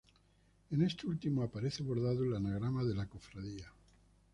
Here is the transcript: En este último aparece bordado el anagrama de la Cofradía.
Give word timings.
En 0.71 0.81
este 0.81 1.05
último 1.05 1.43
aparece 1.43 1.83
bordado 1.83 2.23
el 2.23 2.35
anagrama 2.35 2.83
de 2.83 2.95
la 2.95 3.05
Cofradía. 3.05 3.71